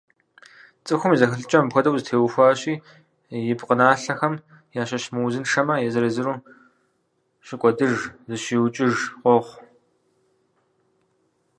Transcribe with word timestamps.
ЦӀыхум 0.85 1.11
и 1.13 1.17
зэхэлъыкӀэр 1.19 1.61
апхуэдэу 1.63 1.97
зэтеухуащи, 1.99 2.73
и 3.51 3.53
пкъыналъэхэм 3.59 4.33
ящыщ 4.81 5.03
мыузыншэмэ, 5.13 5.75
езыр-езыру 5.87 6.41
щыкӀуэдыж, 7.45 7.91
«зыщиукӀыж» 8.29 8.95
къохъу. 9.21 9.55